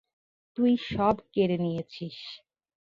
তুই 0.57 0.71
সব 0.87 1.15
কেড়ে 1.33 1.57
নিয়েছিস। 1.57 2.17